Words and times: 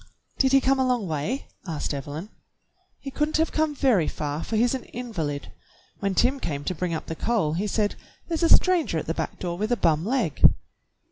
"Did 0.39 0.51
he 0.51 0.61
come 0.61 0.79
a 0.79 0.83
long 0.83 1.07
way.?" 1.07 1.45
asked 1.67 1.93
Evelyn. 1.93 2.29
"He 2.99 3.11
could 3.11 3.29
n't 3.29 3.37
have 3.37 3.51
come 3.51 3.75
very 3.75 4.07
far, 4.07 4.43
for 4.43 4.55
he's 4.55 4.73
an 4.73 4.85
invalid. 4.85 5.51
When 5.99 6.15
Tim 6.15 6.39
came 6.39 6.63
to 6.63 6.73
bring 6.73 6.95
up 6.95 7.05
the 7.05 7.13
coal 7.13 7.53
he 7.53 7.67
said, 7.67 7.93
'There's 8.27 8.41
a 8.41 8.49
stranger 8.49 8.97
at 8.97 9.05
the 9.05 9.13
back 9.13 9.37
door 9.37 9.59
with 9.59 9.71
a 9.71 9.77
bum 9.77 10.03
leg.'" 10.03 10.41